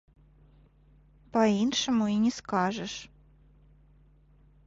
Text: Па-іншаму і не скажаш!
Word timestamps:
Па-іншаму 1.35 2.05
і 2.13 2.17
не 2.23 2.31
скажаш! 2.39 2.93